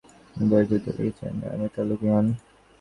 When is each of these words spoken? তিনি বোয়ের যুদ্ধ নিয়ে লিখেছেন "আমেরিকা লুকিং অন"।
তিনি 0.31 0.45
বোয়ের 0.49 0.67
যুদ্ধ 0.69 0.85
নিয়ে 0.87 0.97
লিখেছেন 0.99 1.33
"আমেরিকা 1.47 1.81
লুকিং 1.83 2.09
অন"। 2.11 2.25